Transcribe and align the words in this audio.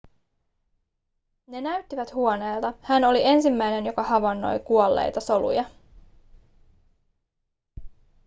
ne 1.47 1.61
näyttivät 1.61 2.13
huoneilta 2.13 2.73
hän 2.81 3.03
oli 3.03 3.19
ensimmäinen 3.25 3.85
joka 3.85 4.03
havainnoi 4.03 4.59
kuolleita 4.59 5.19
soluja 5.21 5.65